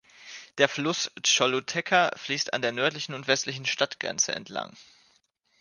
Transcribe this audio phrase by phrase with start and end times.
[0.57, 4.75] Der Fluss Choluteca fließt an der nördlichen und westlichen Stadtgrenze entlang.